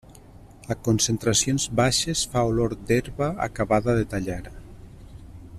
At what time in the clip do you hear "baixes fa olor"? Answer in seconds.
1.81-2.75